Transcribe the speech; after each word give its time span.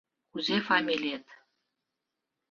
Кузе 0.31 0.55
фамилиет? 0.69 1.25